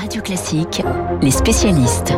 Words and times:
Radio 0.00 0.22
Classique, 0.22 0.82
les 1.20 1.30
spécialistes. 1.30 2.14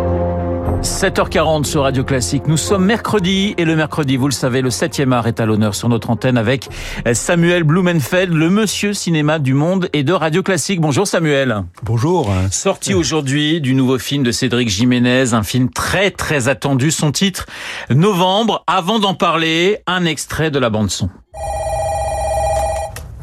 7h40 0.82 1.64
sur 1.64 1.82
Radio 1.82 2.04
Classique. 2.04 2.44
Nous 2.46 2.56
sommes 2.56 2.84
mercredi 2.84 3.56
et 3.58 3.64
le 3.64 3.74
mercredi, 3.74 4.16
vous 4.16 4.28
le 4.28 4.32
savez, 4.32 4.60
le 4.60 4.68
7e 4.68 5.10
art 5.10 5.26
est 5.26 5.40
à 5.40 5.46
l'honneur 5.46 5.74
sur 5.74 5.88
notre 5.88 6.10
antenne 6.10 6.38
avec 6.38 6.68
Samuel 7.12 7.64
Blumenfeld, 7.64 8.32
le 8.32 8.50
monsieur 8.50 8.94
cinéma 8.94 9.40
du 9.40 9.54
monde 9.54 9.88
et 9.94 10.04
de 10.04 10.12
Radio 10.12 10.44
Classique. 10.44 10.80
Bonjour 10.80 11.08
Samuel. 11.08 11.64
Bonjour. 11.82 12.30
Sorti 12.52 12.94
aujourd'hui 12.94 13.60
du 13.60 13.74
nouveau 13.74 13.98
film 13.98 14.22
de 14.22 14.30
Cédric 14.30 14.68
Jiménez, 14.68 15.34
un 15.34 15.42
film 15.42 15.68
très 15.68 16.12
très 16.12 16.46
attendu. 16.46 16.92
Son 16.92 17.10
titre, 17.10 17.46
Novembre. 17.90 18.62
Avant 18.68 19.00
d'en 19.00 19.14
parler, 19.14 19.80
un 19.88 20.04
extrait 20.04 20.52
de 20.52 20.60
la 20.60 20.70
bande 20.70 20.90
son. 20.90 21.10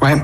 Ouais. 0.02 0.22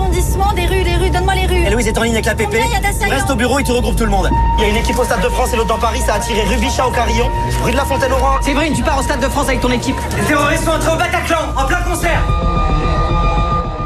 Dans 0.00 0.06
le 0.06 0.12
10e 0.12 0.20
arrondissement, 0.20 0.52
des 0.54 0.66
rues, 0.66 0.84
des 0.84 0.96
rues, 0.96 1.10
donne-moi 1.10 1.34
les 1.34 1.46
rues. 1.46 1.66
Et 1.66 1.70
Louise 1.70 1.86
est 1.86 1.98
en 1.98 2.02
ligne 2.02 2.14
avec 2.14 2.26
la 2.26 2.34
PP. 2.34 2.44
Combien 2.50 2.64
il 2.66 2.72
y 2.72 2.76
a 2.76 2.80
d'assaillants 2.80 3.14
Reste 3.14 3.30
au 3.30 3.36
bureau 3.36 3.58
et 3.58 3.64
tu 3.64 3.72
regroupes 3.72 3.96
tout 3.96 4.04
le 4.04 4.10
monde. 4.10 4.28
Il 4.58 4.62
y 4.62 4.66
a 4.66 4.68
une 4.68 4.76
équipe 4.76 4.98
au 4.98 5.04
Stade 5.04 5.22
de 5.22 5.28
France 5.28 5.52
et 5.52 5.56
l'autre 5.56 5.68
dans 5.68 5.78
Paris, 5.78 6.00
ça 6.04 6.14
a 6.14 6.18
tiré 6.18 6.42
rue 6.42 6.58
Bichat 6.58 6.86
au 6.86 6.90
Carillon, 6.90 7.30
rue 7.62 7.72
de 7.72 7.76
la 7.76 7.84
Fontaine 7.84 8.12
au. 8.12 8.42
Séverine, 8.42 8.74
tu 8.74 8.82
pars 8.82 8.98
au 8.98 9.02
Stade 9.02 9.20
de 9.20 9.28
France 9.28 9.48
avec 9.48 9.60
ton 9.60 9.70
équipe. 9.70 9.96
Les 10.16 10.24
terroristes 10.24 10.64
sont 10.64 10.70
entrés 10.70 10.92
au 10.92 10.96
Bataclan, 10.96 11.38
en 11.56 11.66
plein 11.66 11.82
concert. 11.82 12.22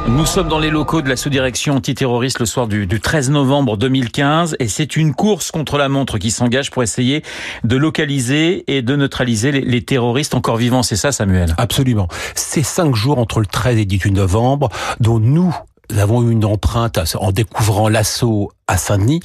Nous 0.06 0.26
sommes 0.26 0.48
dans 0.48 0.58
les 0.58 0.70
locaux 0.70 1.02
de 1.02 1.08
la 1.08 1.16
sous-direction 1.16 1.76
antiterroriste 1.76 2.38
le 2.38 2.46
soir 2.46 2.68
du, 2.68 2.86
du 2.86 3.00
13 3.00 3.30
novembre 3.30 3.76
2015 3.76 4.54
et 4.60 4.68
c'est 4.68 4.96
une 4.96 5.14
course 5.14 5.50
contre 5.50 5.78
la 5.78 5.88
montre 5.88 6.18
qui 6.18 6.30
s'engage 6.30 6.70
pour 6.70 6.82
essayer 6.82 7.24
de 7.64 7.76
localiser 7.76 8.64
et 8.68 8.82
de 8.82 8.96
neutraliser 8.96 9.50
les, 9.50 9.62
les 9.62 9.82
terroristes 9.82 10.34
encore 10.34 10.56
vivants. 10.56 10.82
C'est 10.82 10.96
ça, 10.96 11.10
Samuel? 11.10 11.54
Absolument. 11.56 12.06
Ces 12.34 12.62
cinq 12.62 12.94
jours 12.94 13.18
entre 13.18 13.40
le 13.40 13.46
13 13.46 13.78
et 13.78 13.86
18 13.86 14.12
novembre, 14.12 14.68
dont 15.00 15.18
nous 15.18 15.56
avons 15.98 16.22
eu 16.22 16.30
une 16.30 16.44
empreinte 16.44 16.98
en 17.18 17.32
découvrant 17.32 17.88
l'assaut 17.88 18.52
à 18.66 18.76
Saint-Denis, 18.76 19.20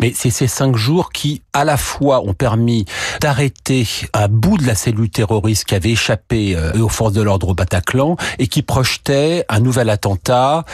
mais 0.00 0.12
c'est 0.14 0.30
ces 0.30 0.46
cinq 0.46 0.76
jours 0.76 1.10
qui, 1.12 1.42
à 1.52 1.64
la 1.64 1.76
fois, 1.76 2.22
ont 2.22 2.34
permis 2.34 2.84
d'arrêter 3.20 3.86
un 4.12 4.28
bout 4.28 4.58
de 4.58 4.66
la 4.66 4.74
cellule 4.74 5.10
terroriste 5.10 5.64
qui 5.64 5.74
avait 5.74 5.90
échappé 5.90 6.54
euh, 6.56 6.72
aux 6.80 6.88
forces 6.88 7.12
de 7.12 7.22
l'ordre 7.22 7.48
au 7.48 7.54
Bataclan 7.54 8.16
et 8.38 8.46
qui 8.46 8.62
projetait 8.62 9.44
un 9.48 9.60
nouvel 9.60 9.90
attentat 9.90 10.64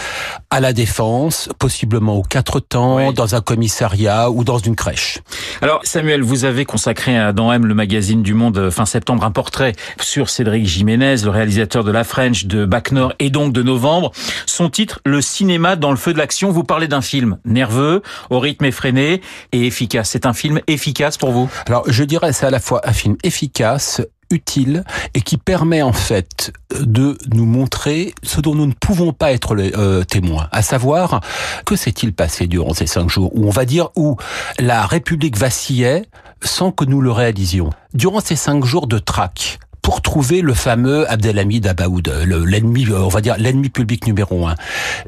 à 0.51 0.61
la 0.61 0.73
défense, 0.73 1.48
possiblement 1.59 2.17
aux 2.17 2.23
quatre 2.23 2.61
temps, 2.61 3.13
dans 3.13 3.35
un 3.35 3.41
commissariat 3.41 4.31
ou 4.31 4.45
dans 4.45 4.59
une 4.59 4.77
crèche. 4.77 5.19
Alors 5.63 5.81
Samuel, 5.85 6.23
vous 6.23 6.45
avez 6.45 6.65
consacré 6.65 7.17
à 7.17 7.33
dans 7.33 7.53
M 7.53 7.67
le 7.67 7.75
magazine 7.75 8.23
du 8.23 8.35
Monde 8.35 8.59
euh, 8.59 8.71
fin 8.71 8.87
septembre 8.87 9.25
un 9.25 9.31
portrait 9.31 9.73
sur 10.01 10.29
Cédric 10.29 10.67
Jiménez, 10.67 11.17
le 11.25 11.31
réalisateur 11.31 11.85
de 11.85 11.91
La 11.91 12.05
French, 12.05 12.47
de 12.47 12.65
Bac 12.65 12.93
Nord 12.93 13.13
et 13.19 13.31
donc 13.31 13.53
de 13.53 13.63
Novembre. 13.63 14.13
Son 14.47 14.69
titre, 14.69 15.01
Le 15.05 15.21
cinéma 15.21 15.77
dans 15.77 15.91
le 15.91 15.97
feu 15.97 16.13
de 16.13 16.19
l'action. 16.19 16.51
Vous 16.51 16.65
parlez 16.65 16.89
d'un 16.89 17.01
film 17.01 17.39
nerveux, 17.45 18.03
au 18.30 18.39
rythme 18.39 18.64
effréné 18.64 19.20
et 19.53 19.66
efficace. 19.66 20.11
C'est 20.11 20.27
un 20.27 20.33
film 20.33 20.61
efficace 20.66 21.16
pour 21.16 21.33
vous? 21.33 21.50
Alors, 21.66 21.84
je 21.86 22.05
dirais 22.05 22.33
c'est 22.33 22.47
à 22.47 22.50
la 22.50 22.61
fois 22.61 22.80
un 22.84 22.92
film 22.92 23.17
efficace, 23.22 24.00
utile 24.33 24.84
et 25.14 25.22
qui 25.22 25.36
permet 25.39 25.83
en 25.83 25.92
fait 25.92 26.52
de 26.78 27.19
nous 27.34 27.47
montrer 27.47 28.14
ce 28.22 28.41
dont 28.41 28.55
nous 28.55 28.67
ne 28.67 28.72
pouvons 28.72 29.12
pas 29.12 29.33
être 29.33 29.56
les 29.56 29.75
euh, 29.77 30.05
témoins, 30.05 30.47
à 30.52 30.62
savoir 30.62 31.20
que 31.67 31.75
s'est-il 31.75 32.12
passé 32.12 32.47
durant 32.47 32.72
ces 32.72 32.86
cinq 32.86 33.08
jours 33.08 33.33
où 33.34 33.48
on 33.48 33.50
va 33.50 33.64
dire 33.64 33.89
où 33.97 34.17
la 34.61 34.86
République 34.86 35.36
vacillait 35.36 36.05
sans 36.42 36.70
que 36.70 36.84
nous 36.84 37.00
le 37.00 37.11
réalisions. 37.11 37.70
Durant 37.92 38.20
ces 38.20 38.36
cinq 38.36 38.64
jours 38.64 38.86
de 38.86 38.98
traque, 38.98 39.58
pour 39.83 40.00
trouver 40.00 40.42
le 40.42 40.55
fameux 40.55 41.11
Abdelhamid 41.11 41.67
Abaoud, 41.67 42.12
le- 42.24 42.45
l'ennemi, 42.45 42.86
euh, 42.89 43.00
on 43.00 43.08
va 43.08 43.20
dire 43.20 43.36
l'ennemi 43.36 43.69
public 43.69 44.06
numéro 44.06 44.46
un. 44.46 44.55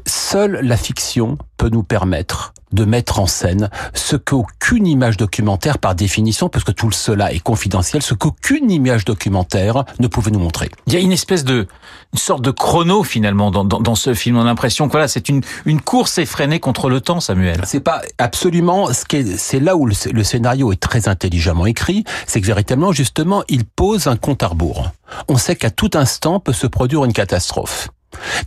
Seule 0.05 0.59
la 0.61 0.75
fiction 0.75 1.37
peut 1.57 1.69
nous 1.69 1.83
permettre 1.83 2.52
de 2.73 2.85
mettre 2.85 3.19
en 3.19 3.27
scène 3.27 3.69
ce 3.93 4.15
qu'aucune 4.15 4.87
image 4.87 5.17
documentaire, 5.17 5.77
par 5.77 5.95
définition, 5.95 6.49
parce 6.49 6.65
que 6.65 6.71
tout 6.71 6.91
cela 6.91 7.31
est 7.31 7.39
confidentiel, 7.39 8.01
ce 8.01 8.13
qu'aucune 8.13 8.69
image 8.71 9.05
documentaire 9.05 9.85
ne 9.99 10.07
pouvait 10.07 10.31
nous 10.31 10.39
montrer. 10.39 10.69
Il 10.87 10.93
y 10.93 10.97
a 10.97 10.99
une 10.99 11.11
espèce 11.11 11.43
de, 11.43 11.67
une 12.13 12.19
sorte 12.19 12.43
de 12.43 12.51
chrono 12.51 13.03
finalement 13.03 13.51
dans, 13.51 13.63
dans, 13.63 13.79
dans 13.79 13.95
ce 13.95 14.13
film. 14.13 14.37
On 14.37 14.41
a 14.41 14.45
l'impression 14.45 14.87
que 14.87 14.91
voilà, 14.91 15.07
c'est 15.07 15.29
une, 15.29 15.41
une 15.65 15.81
course 15.81 16.17
effrénée 16.17 16.59
contre 16.59 16.89
le 16.89 16.99
temps, 17.01 17.19
Samuel. 17.19 17.61
C'est 17.65 17.79
pas 17.79 18.01
absolument 18.17 18.91
ce 18.91 19.05
qui 19.05 19.17
est, 19.17 19.37
c'est 19.37 19.59
là 19.59 19.75
où 19.75 19.85
le, 19.85 19.93
le 20.11 20.23
scénario 20.23 20.71
est 20.71 20.79
très 20.79 21.07
intelligemment 21.07 21.65
écrit, 21.65 22.03
c'est 22.27 22.41
que 22.41 22.45
véritablement, 22.47 22.91
justement, 22.91 23.43
il 23.49 23.65
pose 23.65 24.07
un 24.07 24.15
compte 24.15 24.43
à 24.43 24.47
rebours. 24.47 24.91
On 25.27 25.37
sait 25.37 25.55
qu'à 25.55 25.69
tout 25.69 25.91
instant 25.93 26.39
peut 26.39 26.53
se 26.53 26.67
produire 26.67 27.05
une 27.05 27.13
catastrophe. 27.13 27.89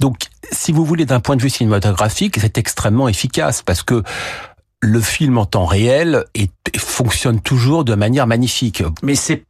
Donc, 0.00 0.26
si 0.52 0.72
vous 0.72 0.84
voulez, 0.84 1.06
d'un 1.06 1.20
point 1.20 1.36
de 1.36 1.42
vue 1.42 1.50
cinématographique, 1.50 2.38
c'est 2.40 2.58
extrêmement 2.58 3.08
efficace 3.08 3.62
parce 3.62 3.82
que 3.82 4.02
le 4.80 5.00
film 5.00 5.38
en 5.38 5.46
temps 5.46 5.64
réel 5.64 6.24
fonctionne 6.76 7.40
toujours 7.40 7.84
de 7.84 7.94
manière 7.94 8.26
magnifique. 8.26 8.82
Mais 9.02 9.14
c'est 9.14 9.44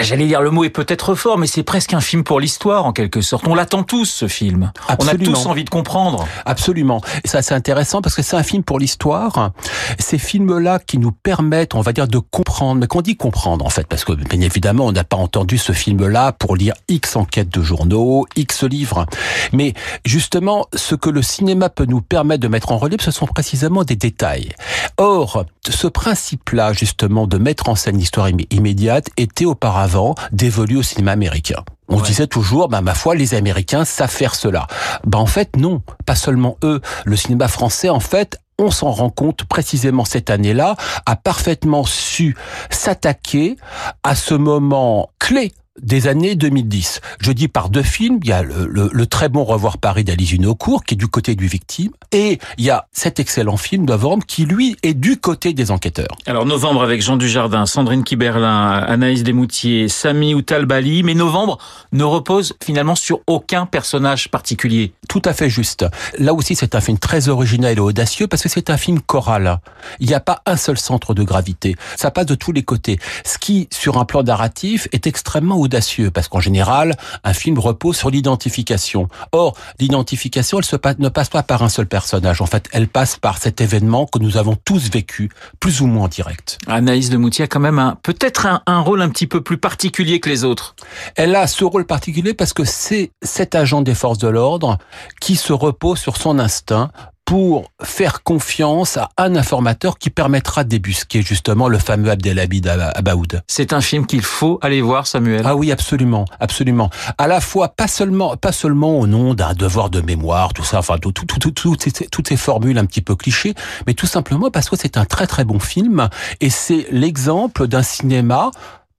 J'allais 0.00 0.26
dire 0.26 0.40
le 0.42 0.50
mot 0.50 0.64
est 0.64 0.70
peut-être 0.70 1.14
fort, 1.14 1.38
mais 1.38 1.46
c'est 1.46 1.62
presque 1.62 1.94
un 1.94 2.00
film 2.00 2.24
pour 2.24 2.40
l'histoire 2.40 2.84
en 2.84 2.92
quelque 2.92 3.20
sorte. 3.20 3.46
On 3.46 3.54
l'attend 3.54 3.82
tous 3.84 4.06
ce 4.06 4.26
film. 4.26 4.72
On 4.88 4.90
a 4.90 4.92
Absolument. 4.94 5.32
tous 5.32 5.46
envie 5.46 5.64
de 5.64 5.70
comprendre. 5.70 6.26
Absolument. 6.44 7.00
Et 7.24 7.28
ça, 7.28 7.42
c'est 7.42 7.54
intéressant 7.54 8.02
parce 8.02 8.14
que 8.16 8.22
c'est 8.22 8.36
un 8.36 8.42
film 8.42 8.62
pour 8.64 8.78
l'histoire. 8.80 9.52
Ces 10.00 10.18
films-là 10.18 10.78
qui 10.80 10.98
nous 10.98 11.12
permettent, 11.12 11.74
on 11.74 11.80
va 11.80 11.92
dire, 11.92 12.08
de 12.08 12.18
comprendre. 12.18 12.80
Mais 12.80 12.86
qu'on 12.88 13.02
dit 13.02 13.16
comprendre, 13.16 13.64
en 13.64 13.70
fait, 13.70 13.86
parce 13.86 14.04
que, 14.04 14.12
bien 14.12 14.40
évidemment, 14.40 14.86
on 14.86 14.92
n'a 14.92 15.04
pas 15.04 15.16
entendu 15.16 15.58
ce 15.58 15.72
film-là 15.72 16.32
pour 16.32 16.56
lire 16.56 16.74
X 16.88 17.14
enquêtes 17.16 17.50
de 17.50 17.62
journaux, 17.62 18.26
X 18.34 18.64
livres. 18.64 19.06
Mais, 19.52 19.74
justement, 20.04 20.66
ce 20.74 20.94
que 20.96 21.10
le 21.10 21.22
cinéma 21.22 21.68
peut 21.68 21.86
nous 21.86 22.00
permettre 22.00 22.40
de 22.40 22.48
mettre 22.48 22.72
en 22.72 22.78
relief, 22.78 23.00
ce 23.02 23.10
sont 23.12 23.26
précisément 23.26 23.84
des 23.84 23.96
détails. 23.96 24.50
Or, 24.96 25.44
ce 25.68 25.86
principe-là, 25.86 26.72
justement, 26.72 27.26
de 27.26 27.38
mettre 27.38 27.68
en 27.68 27.76
scène 27.76 27.96
l'histoire 27.98 28.28
immé- 28.28 28.46
immédiate 28.50 29.06
était 29.16 29.44
auparavant 29.52 30.14
dévolu 30.32 30.76
au 30.78 30.82
cinéma 30.82 31.12
américain. 31.12 31.62
On 31.88 31.96
Ouais. 31.96 32.02
disait 32.02 32.26
toujours, 32.26 32.68
bah, 32.68 32.80
ma 32.80 32.94
foi, 32.94 33.14
les 33.14 33.34
Américains 33.34 33.84
savent 33.84 34.10
faire 34.10 34.34
cela. 34.34 34.66
Ben 35.04 35.18
en 35.18 35.26
fait, 35.26 35.56
non, 35.56 35.82
pas 36.06 36.14
seulement 36.16 36.56
eux. 36.64 36.80
Le 37.04 37.16
cinéma 37.16 37.48
français, 37.48 37.88
en 37.90 38.00
fait, 38.00 38.38
on 38.58 38.70
s'en 38.70 38.90
rend 38.90 39.10
compte 39.10 39.44
précisément 39.44 40.04
cette 40.04 40.30
année-là, 40.30 40.76
a 41.06 41.16
parfaitement 41.16 41.84
su 41.84 42.36
s'attaquer 42.70 43.56
à 44.02 44.14
ce 44.14 44.34
moment 44.34 45.10
clé 45.18 45.52
des 45.80 46.06
années 46.06 46.34
2010. 46.34 47.00
Je 47.20 47.32
dis 47.32 47.48
par 47.48 47.70
deux 47.70 47.82
films, 47.82 48.18
il 48.22 48.28
y 48.28 48.32
a 48.32 48.42
le, 48.42 48.66
le- 48.66 48.90
le 48.92 49.06
très 49.06 49.28
bon 49.30 49.42
Revoir 49.44 49.78
Paris 49.78 50.04
d'Alice 50.04 50.28
Junocourt, 50.30 50.84
qui 50.84 50.94
est 50.94 50.96
du 50.96 51.08
côté 51.08 51.34
du 51.34 51.46
victime, 51.46 51.92
et 52.12 52.38
il 52.58 52.64
y 52.64 52.70
a 52.70 52.86
cet 52.92 53.18
excellent 53.20 53.56
film 53.56 53.86
Novembre, 53.86 54.24
qui 54.26 54.44
lui 54.44 54.76
est 54.82 54.92
du 54.94 55.16
côté 55.18 55.54
des 55.54 55.70
enquêteurs. 55.70 56.16
Alors 56.26 56.44
novembre 56.44 56.82
avec 56.82 57.00
Jean 57.00 57.16
Dujardin, 57.16 57.64
Sandrine 57.64 58.04
Kiberlin, 58.04 58.70
Anaïs 58.86 59.22
Desmoutiers, 59.22 59.88
Sami 59.88 60.34
Outalbali, 60.34 61.02
mais 61.02 61.14
novembre 61.14 61.58
ne 61.92 62.04
repose 62.04 62.54
finalement 62.62 62.94
sur 62.94 63.20
aucun 63.26 63.64
personnage 63.64 64.30
particulier. 64.30 64.92
Tout 65.08 65.22
à 65.24 65.32
fait 65.32 65.48
juste. 65.48 65.86
Là 66.18 66.34
aussi, 66.34 66.54
c'est 66.54 66.74
un 66.74 66.80
film 66.80 66.98
très 66.98 67.28
original 67.28 67.76
et 67.78 67.80
audacieux 67.80 68.26
parce 68.26 68.42
que 68.42 68.48
c'est 68.50 68.68
un 68.70 68.76
film 68.76 69.00
choral. 69.00 69.60
Il 70.00 70.06
n'y 70.08 70.14
a 70.14 70.20
pas 70.20 70.42
un 70.44 70.56
seul 70.56 70.76
centre 70.78 71.14
de 71.14 71.22
gravité. 71.22 71.76
Ça 71.96 72.10
passe 72.10 72.26
de 72.26 72.34
tous 72.34 72.52
les 72.52 72.62
côtés. 72.62 72.98
Ce 73.24 73.38
qui, 73.38 73.68
sur 73.72 73.96
un 73.98 74.04
plan 74.04 74.22
narratif, 74.22 74.88
est 74.92 75.06
extrêmement 75.06 75.61
audacieux 75.62 76.10
parce 76.10 76.28
qu'en 76.28 76.40
général, 76.40 76.96
un 77.24 77.32
film 77.32 77.58
repose 77.58 77.96
sur 77.96 78.10
l'identification. 78.10 79.08
Or, 79.32 79.56
l'identification, 79.78 80.58
elle 80.58 80.64
se 80.64 80.76
ne 80.98 81.08
passe 81.08 81.28
pas 81.28 81.42
par 81.42 81.62
un 81.62 81.68
seul 81.68 81.86
personnage. 81.86 82.40
En 82.40 82.46
fait, 82.46 82.68
elle 82.72 82.88
passe 82.88 83.16
par 83.16 83.38
cet 83.38 83.60
événement 83.60 84.06
que 84.06 84.18
nous 84.18 84.36
avons 84.36 84.56
tous 84.56 84.90
vécu, 84.90 85.30
plus 85.60 85.80
ou 85.80 85.86
moins 85.86 86.04
en 86.04 86.08
direct. 86.08 86.58
Anaïs 86.66 87.10
Desmoutiers 87.10 87.44
a 87.44 87.48
quand 87.48 87.60
même 87.60 87.78
un 87.78 87.96
peut-être 88.02 88.46
un, 88.46 88.62
un 88.66 88.80
rôle 88.80 89.02
un 89.02 89.08
petit 89.08 89.26
peu 89.26 89.40
plus 89.40 89.58
particulier 89.58 90.20
que 90.20 90.28
les 90.28 90.44
autres. 90.44 90.74
Elle 91.16 91.34
a 91.34 91.46
ce 91.46 91.64
rôle 91.64 91.86
particulier 91.86 92.34
parce 92.34 92.52
que 92.52 92.64
c'est 92.64 93.12
cet 93.22 93.54
agent 93.54 93.82
des 93.82 93.94
forces 93.94 94.18
de 94.18 94.28
l'ordre 94.28 94.78
qui 95.20 95.36
se 95.36 95.52
repose 95.52 95.98
sur 95.98 96.16
son 96.16 96.38
instinct 96.38 96.90
pour 97.32 97.72
faire 97.82 98.22
confiance 98.24 98.98
à 98.98 99.08
un 99.16 99.36
informateur 99.36 99.96
qui 99.96 100.10
permettra 100.10 100.64
de 100.64 100.68
débusquer 100.68 101.22
justement 101.22 101.66
le 101.66 101.78
fameux 101.78 102.10
Abdelhabid 102.10 102.66
Aba- 102.66 102.90
Abaoud. 102.94 103.40
C'est 103.46 103.72
un 103.72 103.80
film 103.80 104.04
qu'il 104.04 104.20
faut 104.20 104.58
aller 104.60 104.82
voir, 104.82 105.06
Samuel. 105.06 105.40
Ah 105.46 105.56
oui, 105.56 105.72
absolument, 105.72 106.26
absolument. 106.40 106.90
À 107.16 107.26
la 107.28 107.40
fois, 107.40 107.68
pas 107.70 107.88
seulement, 107.88 108.36
pas 108.36 108.52
seulement 108.52 108.98
au 109.00 109.06
nom 109.06 109.32
d'un 109.32 109.54
devoir 109.54 109.88
de 109.88 110.02
mémoire, 110.02 110.52
tout 110.52 110.62
ça, 110.62 110.80
enfin, 110.80 110.98
tout, 110.98 111.12
tout, 111.12 111.24
tout, 111.24 111.38
tout, 111.38 111.52
tout- 111.52 111.74
ces- 111.82 112.06
toutes 112.08 112.28
ces 112.28 112.36
formules 112.36 112.76
un 112.76 112.84
petit 112.84 113.00
peu 113.00 113.16
clichés, 113.16 113.54
mais 113.86 113.94
tout 113.94 114.04
simplement 114.06 114.50
parce 114.50 114.68
que 114.68 114.76
c'est 114.76 114.98
un 114.98 115.06
très 115.06 115.26
très 115.26 115.46
bon 115.46 115.58
film 115.58 116.10
et 116.42 116.50
c'est 116.50 116.86
l'exemple 116.90 117.66
d'un 117.66 117.82
cinéma 117.82 118.50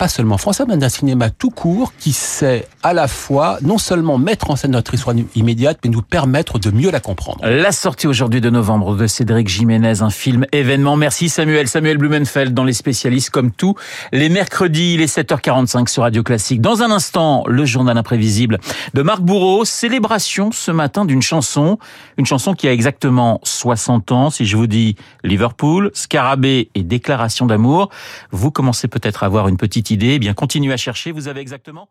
pas 0.03 0.09
seulement 0.09 0.37
français, 0.37 0.65
mais 0.67 0.75
d'un 0.75 0.89
cinéma 0.89 1.29
tout 1.29 1.49
court 1.49 1.93
qui 1.97 2.11
sait 2.11 2.67
à 2.83 2.91
la 2.91 3.07
fois 3.07 3.57
non 3.61 3.77
seulement 3.77 4.17
mettre 4.17 4.49
en 4.49 4.57
scène 4.57 4.71
notre 4.71 4.93
histoire 4.93 5.15
immédiate, 5.33 5.79
mais 5.81 5.89
nous 5.89 6.01
permettre 6.01 6.59
de 6.59 6.71
mieux 6.71 6.91
la 6.91 6.99
comprendre. 6.99 7.39
La 7.43 7.71
sortie 7.71 8.05
aujourd'hui 8.05 8.41
de 8.41 8.49
novembre 8.49 8.97
de 8.97 9.07
Cédric 9.07 9.47
Jiménez, 9.47 10.01
un 10.01 10.09
film 10.09 10.45
événement. 10.51 10.97
Merci 10.97 11.29
Samuel. 11.29 11.69
Samuel 11.69 11.97
Blumenfeld 11.97 12.53
dans 12.53 12.65
Les 12.65 12.73
Spécialistes, 12.73 13.29
comme 13.29 13.51
tous 13.51 13.75
les 14.11 14.27
mercredis, 14.27 14.97
les 14.97 15.07
7h45 15.07 15.87
sur 15.87 16.03
Radio 16.03 16.21
Classique. 16.21 16.59
Dans 16.59 16.83
un 16.83 16.91
instant, 16.91 17.45
le 17.47 17.63
journal 17.63 17.97
imprévisible 17.97 18.59
de 18.93 19.01
Marc 19.03 19.21
Bourreau. 19.21 19.63
Célébration 19.63 20.51
ce 20.51 20.71
matin 20.71 21.05
d'une 21.05 21.21
chanson, 21.21 21.79
une 22.17 22.25
chanson 22.25 22.55
qui 22.55 22.67
a 22.67 22.73
exactement 22.73 23.39
60 23.43 24.11
ans. 24.11 24.29
Si 24.31 24.45
je 24.45 24.57
vous 24.57 24.67
dis 24.67 24.97
Liverpool, 25.23 25.91
Scarabée 25.93 26.69
et 26.75 26.83
Déclaration 26.83 27.45
d'amour, 27.45 27.89
vous 28.31 28.51
commencez 28.51 28.89
peut-être 28.89 29.23
à 29.23 29.27
avoir 29.27 29.47
une 29.47 29.55
petite 29.55 29.92
Eh 30.01 30.19
bien, 30.19 30.33
continuez 30.33 30.73
à 30.73 30.77
chercher. 30.77 31.11
Vous 31.11 31.27
avez 31.27 31.41
exactement 31.41 31.89